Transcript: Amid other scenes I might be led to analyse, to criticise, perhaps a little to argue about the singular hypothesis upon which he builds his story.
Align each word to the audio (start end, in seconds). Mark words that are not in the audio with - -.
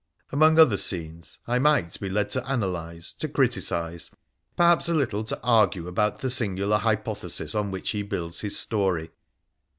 Amid 0.31 0.57
other 0.57 0.77
scenes 0.79 1.37
I 1.45 1.59
might 1.59 1.99
be 1.99 2.09
led 2.09 2.31
to 2.31 2.51
analyse, 2.51 3.13
to 3.19 3.27
criticise, 3.29 4.09
perhaps 4.57 4.89
a 4.89 4.95
little 4.95 5.23
to 5.25 5.39
argue 5.43 5.87
about 5.87 6.21
the 6.21 6.31
singular 6.31 6.79
hypothesis 6.79 7.53
upon 7.53 7.69
which 7.69 7.91
he 7.91 8.01
builds 8.01 8.41
his 8.41 8.57
story. 8.57 9.11